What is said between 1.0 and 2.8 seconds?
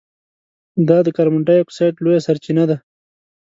د کاربن ډای اکسایډ لویه سرچینه ده.